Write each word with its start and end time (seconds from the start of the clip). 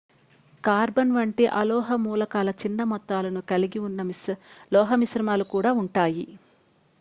carbon 0.63 1.11
వంటి 1.15 1.45
అలోహ 1.57 1.97
మూలకాల 2.03 2.49
చిన్న 2.61 2.83
మొత్తాలను 2.91 3.43
కలిగి 3.51 3.81
ఉన్న 3.81 4.07
లోహమిశ్రమాలు 4.71 5.47
కూడా 5.53 5.73
ఉంటాయి 5.83 6.27